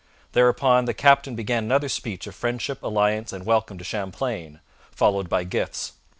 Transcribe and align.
Thereupon 0.31 0.85
the 0.85 0.95
captain 0.95 1.35
began 1.35 1.65
another 1.65 1.87
speech 1.87 2.25
of 2.25 2.33
friendship, 2.33 2.81
alliance, 2.81 3.31
and 3.31 3.45
welcome 3.45 3.77
to 3.77 3.83
Champlain, 3.83 4.59
followed 4.89 5.29
by 5.29 5.43
gifts. 5.43 5.93